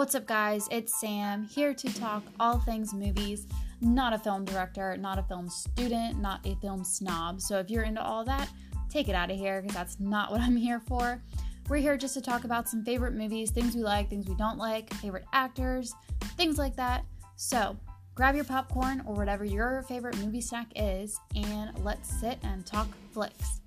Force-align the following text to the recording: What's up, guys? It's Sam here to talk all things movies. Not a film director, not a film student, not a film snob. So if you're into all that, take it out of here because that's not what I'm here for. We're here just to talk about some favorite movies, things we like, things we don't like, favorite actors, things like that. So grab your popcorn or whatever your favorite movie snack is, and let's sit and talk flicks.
What's 0.00 0.14
up, 0.14 0.26
guys? 0.26 0.66
It's 0.70 0.98
Sam 0.98 1.44
here 1.44 1.74
to 1.74 1.94
talk 1.94 2.22
all 2.40 2.58
things 2.58 2.94
movies. 2.94 3.46
Not 3.82 4.14
a 4.14 4.18
film 4.18 4.46
director, 4.46 4.96
not 4.96 5.18
a 5.18 5.22
film 5.22 5.50
student, 5.50 6.18
not 6.18 6.40
a 6.46 6.54
film 6.62 6.84
snob. 6.84 7.42
So 7.42 7.58
if 7.58 7.68
you're 7.68 7.82
into 7.82 8.02
all 8.02 8.24
that, 8.24 8.48
take 8.88 9.10
it 9.10 9.14
out 9.14 9.30
of 9.30 9.36
here 9.36 9.60
because 9.60 9.76
that's 9.76 10.00
not 10.00 10.30
what 10.30 10.40
I'm 10.40 10.56
here 10.56 10.80
for. 10.80 11.20
We're 11.68 11.76
here 11.82 11.98
just 11.98 12.14
to 12.14 12.22
talk 12.22 12.44
about 12.44 12.66
some 12.66 12.82
favorite 12.82 13.12
movies, 13.12 13.50
things 13.50 13.76
we 13.76 13.82
like, 13.82 14.08
things 14.08 14.26
we 14.26 14.36
don't 14.36 14.56
like, 14.56 14.90
favorite 14.94 15.26
actors, 15.34 15.92
things 16.38 16.56
like 16.56 16.76
that. 16.76 17.04
So 17.36 17.76
grab 18.14 18.34
your 18.34 18.44
popcorn 18.44 19.02
or 19.04 19.14
whatever 19.14 19.44
your 19.44 19.82
favorite 19.86 20.16
movie 20.16 20.40
snack 20.40 20.68
is, 20.76 21.20
and 21.36 21.78
let's 21.84 22.08
sit 22.08 22.38
and 22.42 22.64
talk 22.64 22.88
flicks. 23.12 23.60